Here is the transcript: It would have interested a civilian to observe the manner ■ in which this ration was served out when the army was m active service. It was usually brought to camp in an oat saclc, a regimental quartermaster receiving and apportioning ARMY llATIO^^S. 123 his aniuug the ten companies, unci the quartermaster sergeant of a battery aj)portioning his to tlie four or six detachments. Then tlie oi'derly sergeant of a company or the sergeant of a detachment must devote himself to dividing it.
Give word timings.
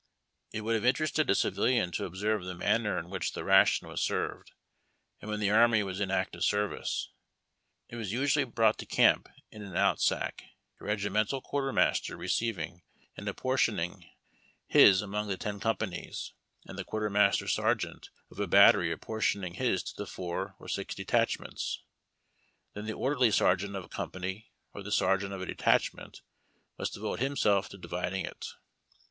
It 0.51 0.61
would 0.61 0.73
have 0.73 0.83
interested 0.83 1.29
a 1.29 1.35
civilian 1.35 1.91
to 1.91 2.05
observe 2.05 2.43
the 2.43 2.55
manner 2.55 2.95
■ 2.97 2.99
in 2.99 3.11
which 3.11 3.33
this 3.33 3.43
ration 3.43 3.87
was 3.87 4.01
served 4.01 4.51
out 5.21 5.27
when 5.29 5.39
the 5.39 5.51
army 5.51 5.83
was 5.83 6.01
m 6.01 6.09
active 6.09 6.43
service. 6.43 7.11
It 7.87 7.97
was 7.97 8.11
usually 8.11 8.43
brought 8.45 8.79
to 8.79 8.87
camp 8.87 9.29
in 9.51 9.61
an 9.61 9.77
oat 9.77 9.99
saclc, 9.99 10.41
a 10.79 10.85
regimental 10.85 11.39
quartermaster 11.39 12.17
receiving 12.17 12.81
and 13.15 13.27
apportioning 13.29 13.91
ARMY 13.91 14.05
llATIO^^S. 14.71 14.73
123 14.73 14.81
his 14.81 15.01
aniuug 15.03 15.27
the 15.27 15.37
ten 15.37 15.59
companies, 15.59 16.33
unci 16.67 16.75
the 16.77 16.83
quartermaster 16.83 17.47
sergeant 17.47 18.09
of 18.31 18.39
a 18.39 18.47
battery 18.47 18.89
aj)portioning 18.91 19.53
his 19.57 19.83
to 19.83 19.93
tlie 20.01 20.09
four 20.09 20.55
or 20.57 20.67
six 20.67 20.95
detachments. 20.95 21.83
Then 22.73 22.87
tlie 22.87 22.95
oi'derly 22.99 23.31
sergeant 23.31 23.75
of 23.75 23.83
a 23.83 23.87
company 23.89 24.51
or 24.73 24.81
the 24.81 24.91
sergeant 24.91 25.31
of 25.31 25.41
a 25.41 25.45
detachment 25.45 26.23
must 26.79 26.95
devote 26.95 27.19
himself 27.19 27.69
to 27.69 27.77
dividing 27.77 28.25
it. 28.25 28.47